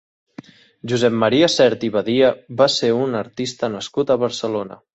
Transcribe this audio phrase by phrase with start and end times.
[0.91, 2.31] Josep Maria Sert i Badia
[2.63, 4.83] va ser un artista nascut a Barcelona.